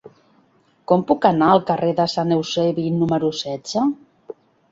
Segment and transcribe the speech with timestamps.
[0.91, 3.87] Com puc anar al carrer de Sant Eusebi número setze?